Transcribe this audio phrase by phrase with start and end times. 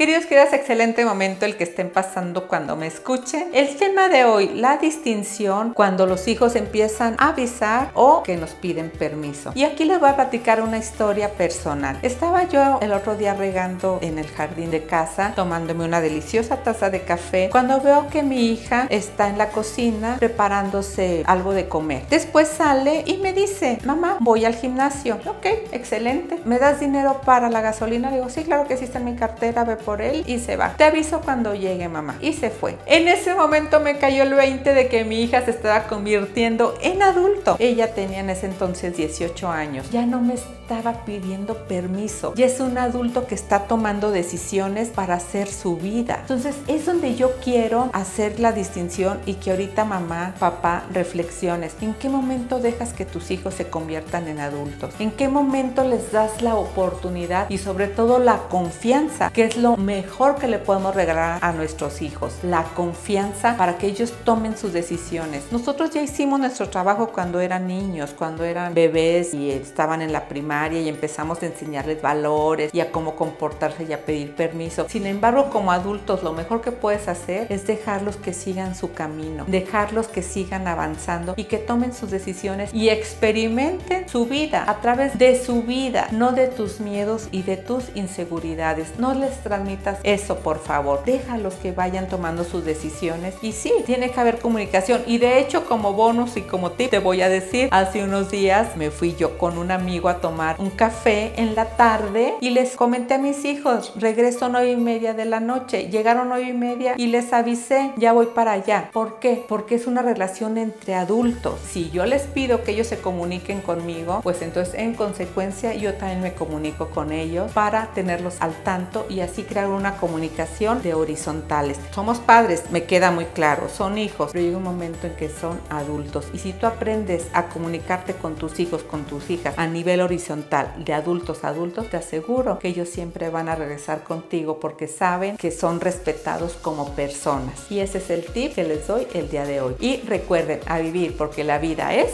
[0.00, 3.50] Queridos, queridas, excelente momento el que estén pasando cuando me escuchen.
[3.52, 8.52] El tema de hoy, la distinción cuando los hijos empiezan a avisar o que nos
[8.52, 9.52] piden permiso.
[9.54, 11.98] Y aquí les voy a platicar una historia personal.
[12.00, 16.88] Estaba yo el otro día regando en el jardín de casa, tomándome una deliciosa taza
[16.88, 22.06] de café, cuando veo que mi hija está en la cocina preparándose algo de comer.
[22.08, 25.18] Después sale y me dice, mamá, voy al gimnasio.
[25.26, 26.38] Ok, excelente.
[26.46, 28.08] ¿Me das dinero para la gasolina?
[28.08, 30.56] Le digo, sí, claro que sí está en mi cartera, ve por él y se
[30.56, 30.74] va.
[30.76, 32.16] Te aviso cuando llegue mamá.
[32.20, 32.76] Y se fue.
[32.86, 37.02] En ese momento me cayó el 20 de que mi hija se estaba convirtiendo en
[37.02, 37.56] adulto.
[37.58, 39.90] Ella tenía en ese entonces 18 años.
[39.90, 42.32] Ya no me estaba pidiendo permiso.
[42.36, 46.18] Ya es un adulto que está tomando decisiones para hacer su vida.
[46.20, 51.74] Entonces es donde yo quiero hacer la distinción y que ahorita mamá, papá, reflexiones.
[51.80, 54.94] ¿En qué momento dejas que tus hijos se conviertan en adultos?
[54.98, 59.76] ¿En qué momento les das la oportunidad y sobre todo la confianza, que es lo
[59.84, 62.34] mejor que le podemos regalar a nuestros hijos?
[62.42, 65.44] La confianza para que ellos tomen sus decisiones.
[65.50, 70.28] Nosotros ya hicimos nuestro trabajo cuando eran niños, cuando eran bebés y estaban en la
[70.28, 74.86] primaria y empezamos a enseñarles valores y a cómo comportarse y a pedir permiso.
[74.88, 79.44] Sin embargo, como adultos, lo mejor que puedes hacer es dejarlos que sigan su camino,
[79.46, 85.18] dejarlos que sigan avanzando y que tomen sus decisiones y experimenten su vida a través
[85.18, 88.98] de su vida, no de tus miedos y de tus inseguridades.
[88.98, 89.69] No les transmitas
[90.02, 91.02] eso, por favor.
[91.04, 95.02] Déjalos que vayan tomando sus decisiones y sí, tiene que haber comunicación.
[95.06, 98.76] Y de hecho, como bonus y como tip, te voy a decir, hace unos días
[98.76, 102.76] me fui yo con un amigo a tomar un café en la tarde y les
[102.76, 105.88] comenté a mis hijos, regreso nueve y media de la noche.
[105.88, 108.90] Llegaron nueve y media y les avisé, ya voy para allá.
[108.92, 109.44] ¿Por qué?
[109.48, 111.60] Porque es una relación entre adultos.
[111.70, 116.20] Si yo les pido que ellos se comuniquen conmigo, pues entonces en consecuencia yo también
[116.20, 121.78] me comunico con ellos para tenerlos al tanto y así crear una comunicación de horizontales.
[121.94, 125.60] Somos padres, me queda muy claro, son hijos, pero llega un momento en que son
[125.70, 130.00] adultos y si tú aprendes a comunicarte con tus hijos, con tus hijas a nivel
[130.00, 134.88] horizontal, de adultos a adultos, te aseguro que ellos siempre van a regresar contigo porque
[134.88, 137.70] saben que son respetados como personas.
[137.70, 139.76] Y ese es el tip que les doy el día de hoy.
[139.80, 142.12] Y recuerden a vivir porque la vida es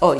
[0.00, 0.18] hoy.